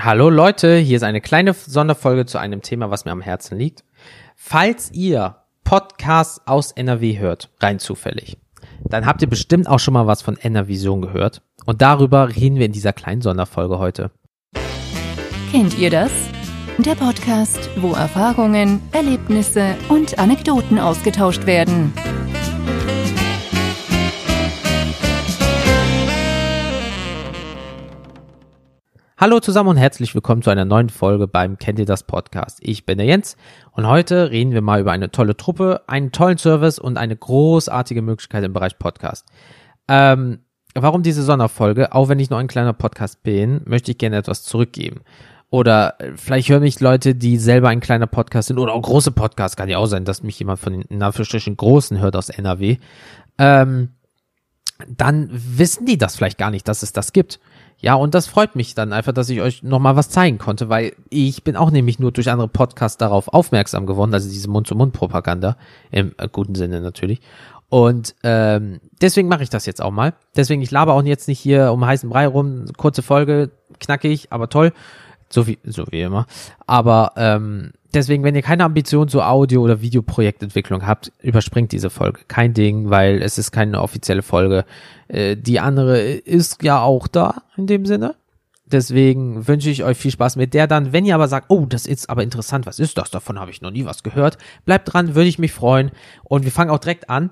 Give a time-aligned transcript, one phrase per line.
[0.00, 3.82] Hallo Leute, hier ist eine kleine Sonderfolge zu einem Thema, was mir am Herzen liegt.
[4.36, 8.38] Falls ihr Podcasts aus NRW hört, rein zufällig,
[8.84, 11.42] dann habt ihr bestimmt auch schon mal was von NRVision gehört.
[11.66, 14.12] Und darüber reden wir in dieser kleinen Sonderfolge heute.
[15.50, 16.12] Kennt ihr das?
[16.78, 21.92] Der Podcast, wo Erfahrungen, Erlebnisse und Anekdoten ausgetauscht werden.
[29.20, 32.58] Hallo zusammen und herzlich willkommen zu einer neuen Folge beim Kennt ihr das Podcast.
[32.60, 33.36] Ich bin der Jens
[33.72, 38.00] und heute reden wir mal über eine tolle Truppe, einen tollen Service und eine großartige
[38.00, 39.26] Möglichkeit im Bereich Podcast.
[39.88, 40.38] Ähm,
[40.72, 41.92] warum diese Sonderfolge?
[41.94, 45.00] Auch wenn ich nur ein kleiner Podcast bin, möchte ich gerne etwas zurückgeben.
[45.50, 49.56] Oder vielleicht hören mich Leute, die selber ein kleiner Podcast sind oder auch große Podcasts.
[49.56, 52.76] Kann ja auch sein, dass mich jemand von den Anführungsstrichen großen hört aus NRW.
[53.36, 53.88] Ähm,
[54.86, 57.40] dann wissen die das vielleicht gar nicht, dass es das gibt.
[57.80, 60.94] Ja, und das freut mich dann einfach, dass ich euch nochmal was zeigen konnte, weil
[61.10, 65.56] ich bin auch nämlich nur durch andere Podcasts darauf aufmerksam geworden, also diese Mund-zu-Mund-Propaganda,
[65.92, 67.20] im guten Sinne natürlich.
[67.68, 70.14] Und ähm, deswegen mache ich das jetzt auch mal.
[70.36, 74.48] Deswegen, ich laber auch jetzt nicht hier um heißen Brei rum, kurze Folge, knackig, aber
[74.48, 74.72] toll.
[75.28, 76.26] So wie, so wie immer.
[76.66, 82.20] Aber ähm, deswegen, wenn ihr keine Ambition zur Audio- oder Videoprojektentwicklung habt, überspringt diese Folge.
[82.28, 84.64] Kein Ding, weil es ist keine offizielle Folge.
[85.08, 88.14] Äh, die andere ist ja auch da, in dem Sinne.
[88.70, 90.92] Deswegen wünsche ich euch viel Spaß mit der dann.
[90.92, 93.10] Wenn ihr aber sagt, oh, das ist aber interessant, was ist das?
[93.10, 94.36] Davon habe ich noch nie was gehört.
[94.66, 95.90] Bleibt dran, würde ich mich freuen.
[96.24, 97.30] Und wir fangen auch direkt an.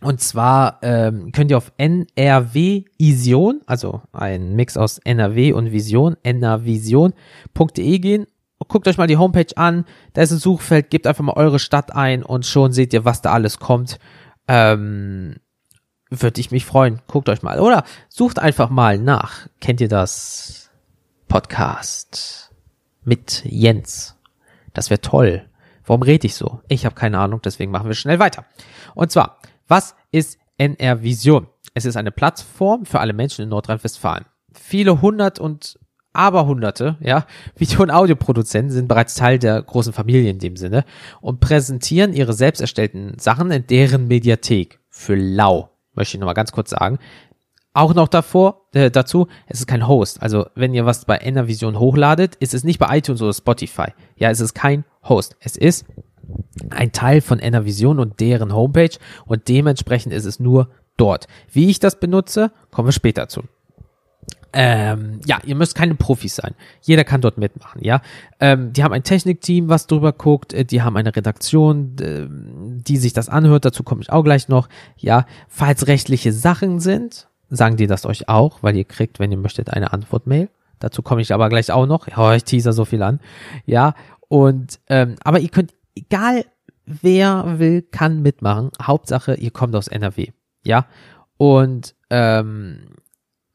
[0.00, 6.16] Und zwar ähm, könnt ihr auf NRW Ision, also ein Mix aus NRW und Vision,
[6.24, 8.26] nrvision.de gehen.
[8.68, 11.94] Guckt euch mal die Homepage an, da ist ein Suchfeld, gebt einfach mal eure Stadt
[11.94, 13.98] ein und schon seht ihr, was da alles kommt.
[14.48, 15.36] Ähm,
[16.10, 17.02] Würde ich mich freuen.
[17.06, 17.60] Guckt euch mal.
[17.60, 19.48] Oder sucht einfach mal nach.
[19.60, 20.70] Kennt ihr das
[21.28, 22.52] Podcast
[23.04, 24.16] mit Jens?
[24.72, 25.48] Das wäre toll.
[25.86, 26.60] Warum rede ich so?
[26.68, 28.44] Ich habe keine Ahnung, deswegen machen wir schnell weiter.
[28.94, 31.48] Und zwar, was ist NR Vision?
[31.74, 34.24] Es ist eine Plattform für alle Menschen in Nordrhein-Westfalen.
[34.52, 35.78] Viele hundert und
[36.14, 37.26] aber hunderte, ja,
[37.56, 40.84] Video- und Audioproduzenten sind bereits Teil der großen Familie in dem Sinne
[41.20, 46.52] und präsentieren ihre selbst erstellten Sachen in deren Mediathek für lau, möchte ich nochmal ganz
[46.52, 46.98] kurz sagen.
[47.76, 50.22] Auch noch davor, äh, dazu, es ist kein Host.
[50.22, 53.88] Also, wenn ihr was bei Enervision hochladet, ist es nicht bei iTunes oder Spotify.
[54.14, 55.36] Ja, es ist kein Host.
[55.40, 55.84] Es ist
[56.70, 58.96] ein Teil von Enervision und deren Homepage
[59.26, 61.26] und dementsprechend ist es nur dort.
[61.50, 63.42] Wie ich das benutze, kommen wir später zu.
[64.56, 66.54] Ähm, ja, ihr müsst keine Profis sein.
[66.80, 68.00] Jeder kann dort mitmachen, ja.
[68.38, 72.96] Ähm, die haben ein Technikteam, was drüber guckt, äh, die haben eine Redaktion, äh, die
[72.96, 74.68] sich das anhört, dazu komme ich auch gleich noch.
[74.96, 79.38] Ja, falls rechtliche Sachen sind, sagen die das euch auch, weil ihr kriegt, wenn ihr
[79.38, 80.48] möchtet, eine Antwortmail.
[80.78, 82.06] Dazu komme ich aber gleich auch noch.
[82.06, 83.18] Ja, ich teaser so viel an.
[83.66, 83.94] Ja,
[84.28, 86.44] und ähm, aber ihr könnt, egal
[86.86, 88.70] wer will, kann mitmachen.
[88.80, 90.28] Hauptsache, ihr kommt aus NRW.
[90.64, 90.86] Ja.
[91.36, 92.94] Und ähm,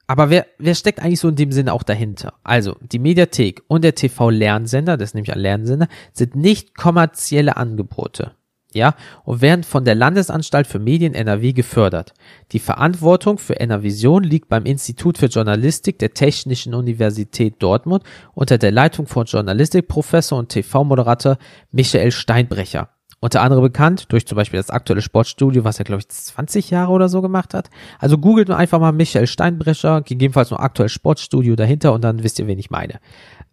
[0.09, 2.34] aber wer, wer steckt eigentlich so in dem Sinne auch dahinter?
[2.44, 8.31] Also, die Mediathek und der TV-Lernsender, das ist nämlich ein Lernsender, sind nicht kommerzielle Angebote.
[8.74, 12.16] Ja, und werden von der Landesanstalt für Medien NRW gefördert.
[12.53, 18.03] Die Verantwortung für NRVision liegt beim Institut für Journalistik der Technischen Universität Dortmund
[18.34, 21.38] unter der Leitung von Journalistikprofessor und TV-Moderator
[21.72, 22.90] Michael Steinbrecher.
[23.22, 26.91] Unter anderem bekannt durch zum Beispiel das aktuelle Sportstudio, was er, glaube ich, 20 Jahre
[26.91, 27.69] oder so gemacht hat.
[28.00, 32.47] Also googelt einfach mal Michael Steinbrecher, gegebenenfalls noch aktuelles Sportstudio dahinter und dann wisst ihr,
[32.47, 33.00] wen ich meine.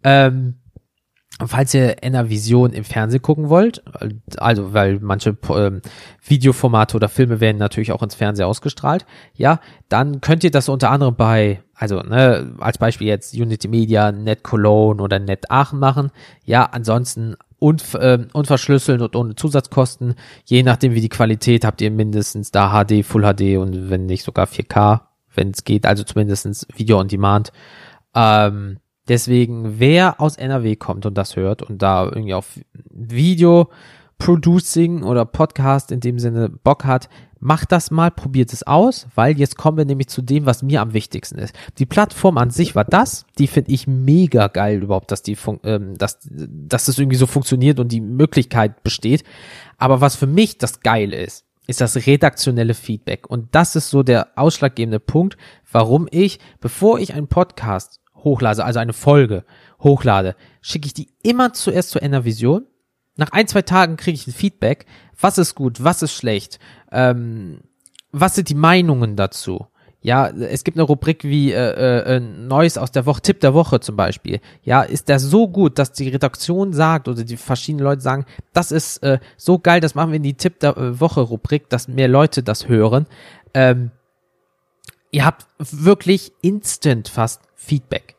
[0.04, 0.54] Ähm,
[1.44, 1.96] falls ihr
[2.28, 3.82] Vision im Fernsehen gucken wollt,
[4.38, 5.82] also weil manche ähm,
[6.24, 10.90] Videoformate oder Filme werden natürlich auch ins Fernsehen ausgestrahlt, ja, dann könnt ihr das unter
[10.90, 16.10] anderem bei, also ne, als Beispiel jetzt Unity Media, Net Cologne oder Net Aachen machen.
[16.44, 20.14] Ja, ansonsten und, äh, unverschlüsseln und ohne Zusatzkosten.
[20.44, 24.24] Je nachdem wie die Qualität habt ihr mindestens da HD, Full HD und wenn nicht
[24.24, 25.02] sogar 4K,
[25.34, 27.52] wenn es geht, also zumindestens Video on Demand.
[28.14, 28.78] Ähm,
[29.08, 32.58] deswegen, wer aus NRW kommt und das hört und da irgendwie auf
[32.90, 33.70] Video
[34.18, 37.08] Producing oder Podcast in dem Sinne Bock hat,
[37.38, 40.80] macht das mal, probiert es aus, weil jetzt kommen wir nämlich zu dem, was mir
[40.80, 41.54] am wichtigsten ist.
[41.78, 45.96] Die Plattform an sich war das, die finde ich mega geil überhaupt, dass die, ähm,
[45.98, 49.22] dass, dass das irgendwie so funktioniert und die Möglichkeit besteht.
[49.78, 53.28] Aber was für mich das geil ist, ist das redaktionelle Feedback.
[53.28, 55.36] Und das ist so der ausschlaggebende Punkt,
[55.70, 59.44] warum ich, bevor ich einen Podcast hochlade, also eine Folge
[59.80, 62.66] hochlade, schicke ich die immer zuerst zur Enervision
[63.16, 64.86] nach ein, zwei Tagen kriege ich ein Feedback.
[65.18, 66.58] Was ist gut, was ist schlecht?
[66.92, 67.60] Ähm,
[68.12, 69.66] was sind die Meinungen dazu?
[70.02, 73.80] Ja, es gibt eine Rubrik wie äh, äh, Neues aus der Woche, Tipp der Woche
[73.80, 74.40] zum Beispiel.
[74.62, 78.70] Ja, ist der so gut, dass die Redaktion sagt oder die verschiedenen Leute sagen, das
[78.70, 81.88] ist äh, so geil, das machen wir in die Tipp der äh, Woche Rubrik, dass
[81.88, 83.06] mehr Leute das hören.
[83.52, 83.90] Ähm,
[85.10, 88.14] ihr habt wirklich instant fast Feedback.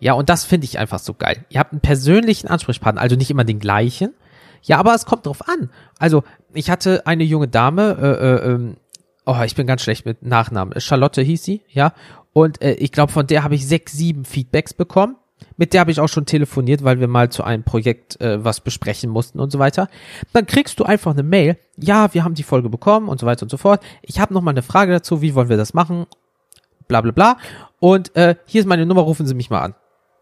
[0.00, 1.44] Ja, und das finde ich einfach so geil.
[1.50, 4.14] Ihr habt einen persönlichen Ansprechpartner, also nicht immer den gleichen.
[4.62, 5.70] Ja, aber es kommt drauf an.
[5.98, 6.22] Also,
[6.52, 8.76] ich hatte eine junge Dame, äh, äh, ähm,
[9.26, 10.80] oh, ich bin ganz schlecht mit Nachnamen.
[10.80, 11.92] Charlotte hieß sie, ja.
[12.32, 15.16] Und äh, ich glaube, von der habe ich sechs, sieben Feedbacks bekommen.
[15.56, 18.60] Mit der habe ich auch schon telefoniert, weil wir mal zu einem Projekt äh, was
[18.60, 19.88] besprechen mussten und so weiter.
[20.32, 21.56] Dann kriegst du einfach eine Mail.
[21.76, 23.82] Ja, wir haben die Folge bekommen und so weiter und so fort.
[24.02, 25.22] Ich habe noch mal eine Frage dazu.
[25.22, 26.06] Wie wollen wir das machen?
[26.88, 27.36] Bla bla bla.
[27.78, 29.02] Und äh, hier ist meine Nummer.
[29.02, 29.74] Rufen Sie mich mal an.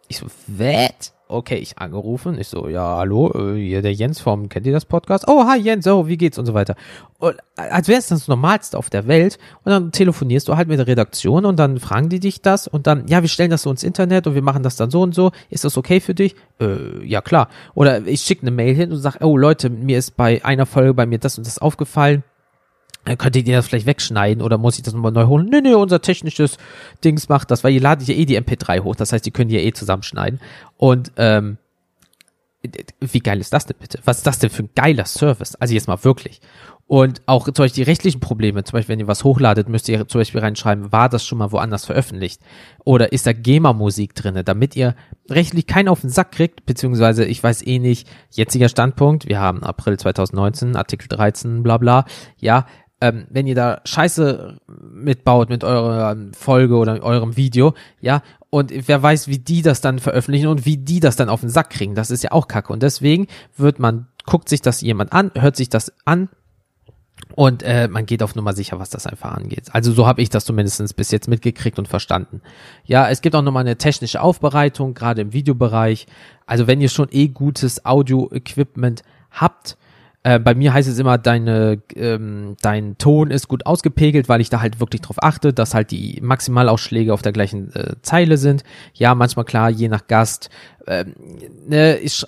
[0.07, 1.13] Ich so, what?
[1.29, 4.85] Okay, ich angerufen, ich so, ja, hallo, äh, hier der Jens vom, kennt ihr das
[4.85, 5.25] Podcast?
[5.29, 6.75] Oh, hi Jens, oh, wie geht's und so weiter.
[7.19, 10.79] Und als wäre es das Normalste auf der Welt und dann telefonierst du halt mit
[10.79, 13.71] der Redaktion und dann fragen die dich das und dann, ja, wir stellen das so
[13.71, 16.35] ins Internet und wir machen das dann so und so, ist das okay für dich?
[16.61, 17.49] Äh, ja, klar.
[17.75, 20.95] Oder ich schicke eine Mail hin und sag, oh Leute, mir ist bei einer Folge
[20.95, 22.38] bei mir das und das aufgefallen, äh,
[23.05, 25.49] könntet ihr das vielleicht wegschneiden oder muss ich das nochmal neu holen?
[25.51, 26.59] Nee, nee, unser technisches
[27.05, 29.49] Dings macht das, weil ihr ladet ja eh die MP3 hoch, das heißt, die können
[29.49, 30.41] die ja eh zusammenschneiden.
[30.77, 31.59] Und ähm,
[33.01, 34.01] wie geil ist das denn bitte?
[34.05, 35.55] Was ist das denn für ein geiler Service?
[35.55, 36.41] Also jetzt mal wirklich.
[36.89, 40.09] Und auch zum Beispiel die rechtlichen Probleme, zum Beispiel wenn ihr was hochladet, müsst ihr
[40.09, 42.41] zum Beispiel reinschreiben, war das schon mal woanders veröffentlicht?
[42.83, 44.97] Oder ist da GEMA-Musik drinne, damit ihr
[45.29, 49.63] rechtlich keinen auf den Sack kriegt, beziehungsweise ich weiß eh nicht, jetziger Standpunkt, wir haben
[49.63, 52.07] April 2019, Artikel 13, bla bla,
[52.39, 52.65] ja,
[53.01, 54.59] ähm, wenn ihr da Scheiße
[54.93, 59.99] mitbaut mit eurer Folge oder eurem Video, ja, und wer weiß, wie die das dann
[59.99, 62.73] veröffentlichen und wie die das dann auf den Sack kriegen, das ist ja auch kacke.
[62.73, 66.29] Und deswegen wird man, guckt sich das jemand an, hört sich das an
[67.35, 69.67] und äh, man geht auf Nummer sicher, was das einfach angeht.
[69.73, 72.41] Also so habe ich das zumindest bis jetzt mitgekriegt und verstanden.
[72.85, 76.07] Ja, es gibt auch nochmal eine technische Aufbereitung, gerade im Videobereich.
[76.47, 79.77] Also wenn ihr schon eh gutes Audio-Equipment habt,
[80.29, 84.51] äh, bei mir heißt es immer, deine, ähm, dein Ton ist gut ausgepegelt, weil ich
[84.51, 88.63] da halt wirklich drauf achte, dass halt die Maximalausschläge auf der gleichen äh, Zeile sind.
[88.93, 90.51] Ja, manchmal klar, je nach Gast.
[90.87, 91.15] Ähm,
[91.67, 92.27] ne, ich,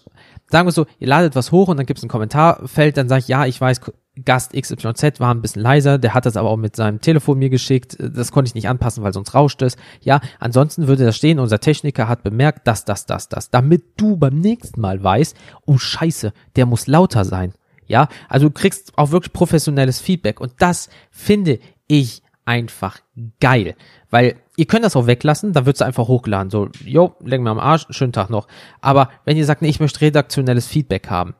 [0.51, 3.21] sagen wir so, ihr ladet was hoch und dann gibt es ein Kommentarfeld, dann sage
[3.21, 3.83] ich, ja, ich weiß,
[4.25, 7.51] Gast XYZ war ein bisschen leiser, der hat das aber auch mit seinem Telefon mir
[7.51, 9.77] geschickt, das konnte ich nicht anpassen, weil sonst rauscht es.
[10.01, 14.17] Ja, ansonsten würde da stehen, unser Techniker hat bemerkt, das, das, das, das, damit du
[14.17, 15.37] beim nächsten Mal weißt,
[15.67, 17.53] oh scheiße, der muss lauter sein.
[17.91, 21.59] Ja, also du kriegst auch wirklich professionelles Feedback und das finde
[21.89, 23.01] ich einfach
[23.41, 23.75] geil,
[24.11, 27.59] weil ihr könnt das auch weglassen, dann wird's einfach hochgeladen, so, jo, leck mir am
[27.59, 28.47] Arsch, schönen Tag noch.
[28.81, 31.35] Aber wenn ihr sagt, nee, ich möchte redaktionelles Feedback haben,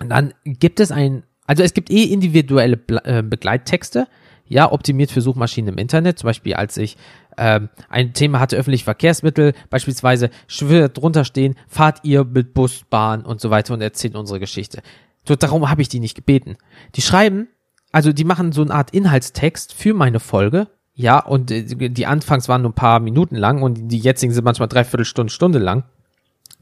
[0.00, 4.08] dann gibt es ein, also es gibt eh individuelle äh, Begleittexte,
[4.48, 6.18] ja, optimiert für Suchmaschinen im Internet.
[6.18, 6.96] Zum Beispiel, als ich
[7.38, 13.24] ähm, ein Thema hatte, öffentliche Verkehrsmittel, beispielsweise würde drunter stehen, fahrt ihr mit Bus, Bahn
[13.24, 14.82] und so weiter und erzählt unsere Geschichte.
[15.26, 16.56] So, darum habe ich die nicht gebeten.
[16.94, 17.48] Die schreiben,
[17.92, 20.68] also die machen so eine Art Inhaltstext für meine Folge.
[20.94, 24.68] Ja, und die Anfangs waren nur ein paar Minuten lang und die jetzigen sind manchmal
[24.68, 25.84] dreiviertel Stunde, Stunde lang.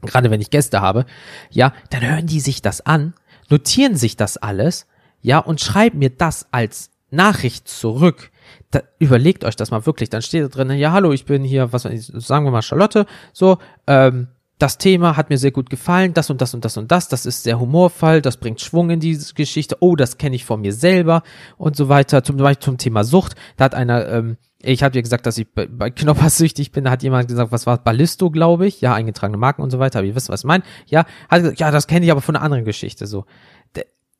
[0.01, 1.05] Gerade wenn ich Gäste habe.
[1.49, 3.13] Ja, dann hören die sich das an,
[3.49, 4.87] notieren sich das alles,
[5.21, 8.31] ja, und schreiben mir das als Nachricht zurück.
[8.71, 10.09] Da, überlegt euch das mal wirklich.
[10.09, 13.57] Dann steht da drin, ja, hallo, ich bin hier, was sagen wir mal Charlotte, so,
[13.87, 14.27] ähm,
[14.59, 17.25] das Thema hat mir sehr gut gefallen, das und das und das und das, das
[17.25, 20.73] ist sehr humorvoll, das bringt Schwung in diese Geschichte, oh, das kenne ich von mir
[20.73, 21.23] selber
[21.57, 22.23] und so weiter.
[22.23, 25.51] Zum Beispiel zum Thema Sucht, da hat einer, ähm, ich habe dir gesagt, dass ich
[25.51, 28.93] bei, bei Knoppers süchtig bin, da hat jemand gesagt, was war Ballisto, glaube ich, ja,
[28.93, 31.71] eingetragene Marken und so weiter, aber ihr wisst, was ich meine, ja, hat gesagt, ja,
[31.71, 33.25] das kenne ich aber von einer anderen Geschichte, so.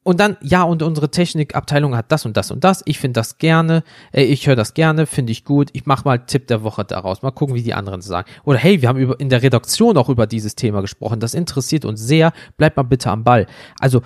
[0.03, 2.81] Und dann, ja, und unsere Technikabteilung hat das und das und das.
[2.85, 5.69] Ich finde das gerne, äh, ich höre das gerne, finde ich gut.
[5.73, 7.21] Ich mache mal Tipp der Woche daraus.
[7.21, 8.29] Mal gucken, wie die anderen sagen.
[8.45, 11.19] Oder hey, wir haben über, in der Redaktion auch über dieses Thema gesprochen.
[11.19, 12.31] Das interessiert uns sehr.
[12.57, 13.45] Bleibt mal bitte am Ball.
[13.79, 14.01] Also,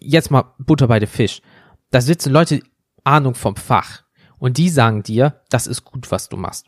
[0.00, 1.42] jetzt mal Butter bei der Fisch.
[1.90, 2.60] Da sitzen Leute,
[3.04, 4.02] Ahnung vom Fach.
[4.38, 6.66] Und die sagen dir, das ist gut, was du machst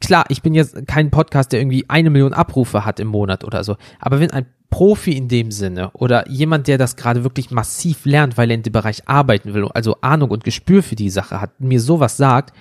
[0.00, 3.64] klar, ich bin jetzt kein Podcast, der irgendwie eine Million Abrufe hat im Monat oder
[3.64, 3.76] so.
[3.98, 8.38] Aber wenn ein Profi in dem Sinne oder jemand, der das gerade wirklich massiv lernt,
[8.38, 11.60] weil er in dem Bereich arbeiten will, also Ahnung und Gespür für die Sache hat,
[11.60, 12.54] mir sowas sagt,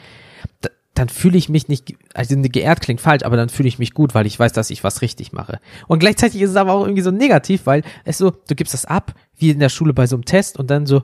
[0.93, 4.13] dann fühle ich mich nicht, also geehrt klingt falsch, aber dann fühle ich mich gut,
[4.13, 5.59] weil ich weiß, dass ich was richtig mache.
[5.87, 8.83] Und gleichzeitig ist es aber auch irgendwie so negativ, weil es so, du gibst das
[8.83, 11.03] ab, wie in der Schule bei so einem Test und dann so,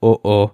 [0.00, 0.50] oh oh,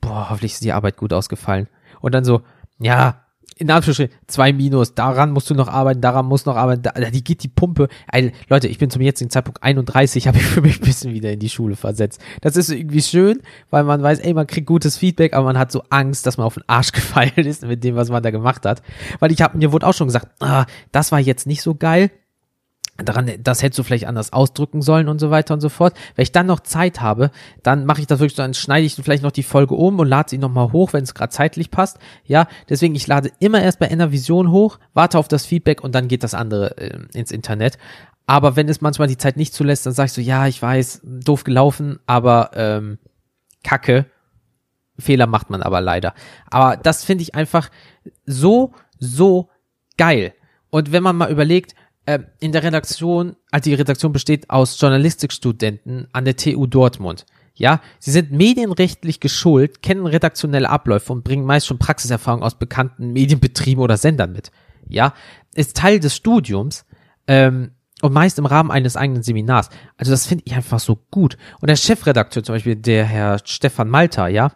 [0.00, 1.68] boah, hoffentlich ist die Arbeit gut ausgefallen.
[2.00, 2.40] Und dann so,
[2.78, 3.21] ja,
[3.58, 6.92] in Anführungsstrichen zwei Minus, daran musst du noch arbeiten, daran musst du noch arbeiten, da,
[6.92, 7.88] die geht die Pumpe.
[8.08, 11.32] Also, Leute, ich bin zum jetzigen Zeitpunkt 31, habe ich für mich ein bisschen wieder
[11.32, 12.20] in die Schule versetzt.
[12.40, 13.40] Das ist irgendwie schön,
[13.70, 16.46] weil man weiß, ey, man kriegt gutes Feedback, aber man hat so Angst, dass man
[16.46, 18.82] auf den Arsch gefallen ist mit dem, was man da gemacht hat.
[19.18, 22.10] Weil ich habe mir wurde auch schon gesagt, ah, das war jetzt nicht so geil
[22.98, 25.94] daran, das hättest du vielleicht anders ausdrücken sollen und so weiter und so fort.
[26.14, 27.30] Wenn ich dann noch Zeit habe,
[27.62, 30.08] dann mache ich das wirklich so, dann schneide ich vielleicht noch die Folge um und
[30.08, 31.98] lade sie nochmal hoch, wenn es gerade zeitlich passt.
[32.24, 35.94] Ja, deswegen, ich lade immer erst bei einer Vision hoch, warte auf das Feedback und
[35.94, 37.78] dann geht das andere äh, ins Internet.
[38.26, 41.00] Aber wenn es manchmal die Zeit nicht zulässt, dann sag ich so, ja, ich weiß,
[41.02, 42.98] doof gelaufen, aber ähm,
[43.64, 44.06] Kacke.
[44.98, 46.14] Fehler macht man aber leider.
[46.50, 47.70] Aber das finde ich einfach
[48.26, 49.48] so, so
[49.96, 50.34] geil.
[50.70, 51.74] Und wenn man mal überlegt,
[52.06, 57.26] äh, in der Redaktion, also die Redaktion besteht aus Journalistikstudenten an der TU Dortmund.
[57.54, 63.12] Ja, sie sind medienrechtlich geschult, kennen redaktionelle Abläufe und bringen meist schon Praxiserfahrung aus bekannten
[63.12, 64.50] Medienbetrieben oder Sendern mit.
[64.88, 65.14] Ja,
[65.54, 66.86] ist Teil des Studiums
[67.26, 69.68] ähm, und meist im Rahmen eines eigenen Seminars.
[69.96, 71.36] Also das finde ich einfach so gut.
[71.60, 74.52] Und der Chefredakteur zum Beispiel, der Herr Stefan Malter, ja,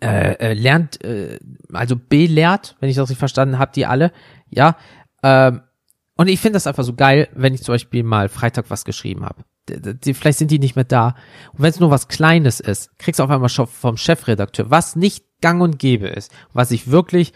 [0.00, 1.38] äh, äh, lernt, äh,
[1.72, 4.12] also belehrt, wenn ich das richtig verstanden habe, die alle,
[4.48, 4.76] ja,
[5.22, 5.62] ähm,
[6.20, 9.24] und ich finde das einfach so geil, wenn ich zum Beispiel mal Freitag was geschrieben
[9.24, 9.42] habe.
[10.12, 11.14] Vielleicht sind die nicht mehr da.
[11.54, 15.24] Und wenn es nur was Kleines ist, kriegst du auf einmal vom Chefredakteur, was nicht
[15.40, 17.32] gang und gäbe ist, was ich wirklich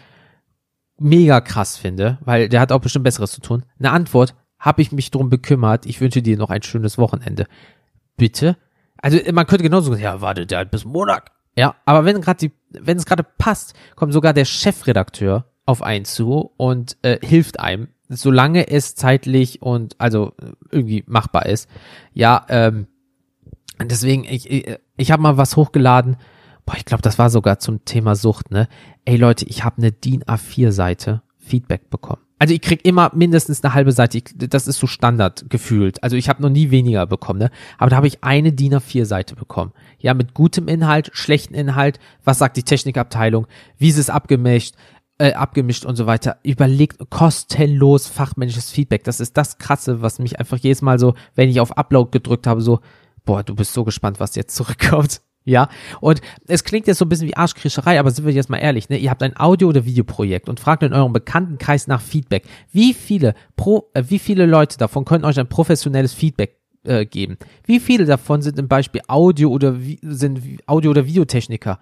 [0.99, 3.65] mega krass finde, weil der hat auch bestimmt Besseres zu tun.
[3.79, 7.47] Eine Antwort, habe ich mich drum bekümmert, ich wünsche dir noch ein schönes Wochenende.
[8.19, 8.59] Bitte?
[8.99, 11.31] Also man könnte genauso sagen, ja, warte, der hat bis Montag.
[11.57, 16.05] Ja, aber wenn gerade die, wenn es gerade passt, kommt sogar der Chefredakteur auf einen
[16.05, 20.33] zu und äh, hilft einem solange es zeitlich und also
[20.71, 21.69] irgendwie machbar ist.
[22.13, 22.87] Ja, ähm,
[23.83, 26.17] deswegen, ich, ich, ich habe mal was hochgeladen.
[26.67, 28.69] Boah, ich glaube, das war sogar zum Thema Sucht, ne?
[29.05, 32.23] Ey Leute, ich habe eine DIN A4-Seite Feedback bekommen.
[32.39, 34.19] Also ich krieg immer mindestens eine halbe Seite.
[34.19, 36.03] Ich, das ist so Standard gefühlt.
[36.03, 37.51] Also ich habe noch nie weniger bekommen, ne?
[37.79, 39.73] Aber da habe ich eine DIN A4-Seite bekommen.
[39.99, 42.01] Ja, mit gutem Inhalt, schlechten Inhalt.
[42.25, 43.47] Was sagt die Technikabteilung?
[43.79, 44.75] Wie ist es abgemischt?
[45.19, 46.39] Äh, abgemischt und so weiter.
[46.43, 49.05] Überlegt kostenlos fachmännisches Feedback.
[49.05, 52.47] Das ist das Krasse, was mich einfach jedes Mal so, wenn ich auf Upload gedrückt
[52.47, 52.81] habe, so,
[53.25, 55.21] boah, du bist so gespannt, was jetzt zurückkommt.
[55.47, 55.69] Ja,
[56.01, 58.89] und es klingt jetzt so ein bisschen wie Arschkrischerei, aber sind wir jetzt mal ehrlich,
[58.89, 58.97] ne?
[58.97, 62.45] Ihr habt ein Audio- oder Videoprojekt und fragt in eurem Bekanntenkreis nach Feedback.
[62.73, 67.37] Wie viele pro, äh, wie viele Leute davon können euch ein professionelles Feedback äh, geben?
[67.67, 71.79] Wie viele davon sind im Beispiel Audio oder sind Audio- oder Videotechniker?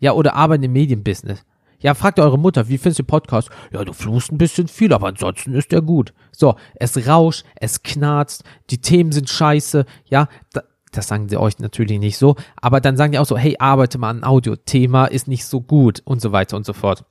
[0.00, 1.44] Ja, oder arbeiten im Medienbusiness?
[1.84, 3.50] Ja, fragt eure Mutter, wie findest du Podcast?
[3.70, 6.14] Ja, du fluchst ein bisschen viel, aber ansonsten ist der gut.
[6.32, 10.62] So, es rauscht, es knarzt, die Themen sind scheiße, ja, da,
[10.92, 13.98] das sagen sie euch natürlich nicht so, aber dann sagen die auch so, hey, arbeite
[13.98, 17.04] mal an Audio, Thema ist nicht so gut und so weiter und so fort.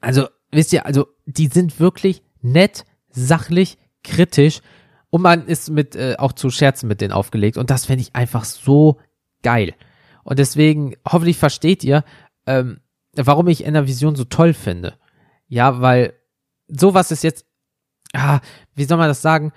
[0.00, 4.60] Also, wisst ihr, also, die sind wirklich nett, sachlich, kritisch
[5.10, 8.14] und man ist mit, äh, auch zu Scherzen mit denen aufgelegt und das fände ich
[8.14, 9.00] einfach so
[9.42, 9.74] geil.
[10.22, 12.04] Und deswegen, hoffentlich versteht ihr,
[12.46, 12.78] ähm,
[13.16, 14.94] warum ich Enervision so toll finde.
[15.48, 16.14] Ja, weil
[16.68, 17.46] sowas ist jetzt,
[18.14, 18.40] ah,
[18.74, 19.52] wie soll man das sagen?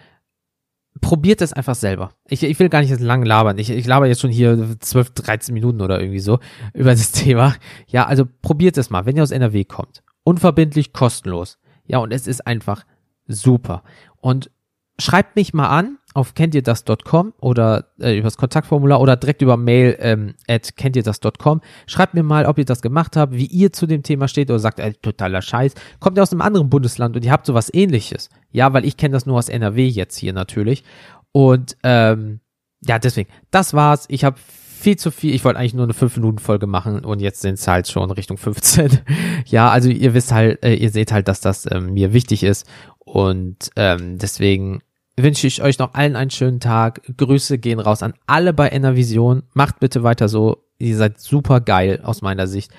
[1.02, 2.14] Probiert es einfach selber.
[2.28, 3.58] Ich, ich will gar nicht jetzt lang labern.
[3.58, 6.40] Ich, ich laber jetzt schon hier 12, 13 Minuten oder irgendwie so
[6.74, 7.56] über das Thema.
[7.88, 10.04] Ja, also probiert es mal, wenn ihr aus NRW kommt.
[10.24, 11.60] Unverbindlich, kostenlos.
[11.86, 12.86] Ja, und es ist einfach
[13.28, 13.84] super.
[14.18, 14.52] Und
[15.00, 19.58] schreibt mich mal an auf kennt ihr das.com oder äh, übers Kontaktformular oder direkt über
[19.58, 21.60] Mail ähm, at kennt ihr das.com.
[21.88, 24.60] Schreibt mir mal, ob ihr das gemacht habt, wie ihr zu dem Thema steht oder
[24.60, 25.74] sagt, ey, totaler Scheiß.
[26.00, 28.30] Kommt ihr aus einem anderen Bundesland und ihr habt sowas ähnliches.
[28.52, 30.86] Ja, weil ich kenne das nur aus NRW jetzt hier natürlich.
[31.34, 32.40] Und ähm,
[32.88, 34.06] ja, deswegen, das war's.
[34.10, 34.38] Ich habe
[34.86, 35.34] viel zu viel.
[35.34, 39.00] Ich wollte eigentlich nur eine 5-Minuten-Folge machen und jetzt sind es halt schon Richtung 15.
[39.46, 42.68] ja, also ihr wisst halt, äh, ihr seht halt, dass das ähm, mir wichtig ist.
[43.00, 44.82] Und ähm, deswegen
[45.18, 47.02] wünsche ich euch noch allen einen schönen Tag.
[47.18, 49.44] Grüße gehen raus an alle bei Enervision.
[49.54, 50.64] Macht bitte weiter so.
[50.78, 52.72] Ihr seid super geil aus meiner Sicht.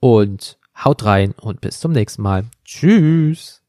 [0.00, 2.44] Und haut rein und bis zum nächsten Mal.
[2.64, 3.61] Tschüss.